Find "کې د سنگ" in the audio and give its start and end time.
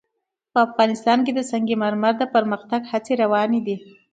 1.25-1.69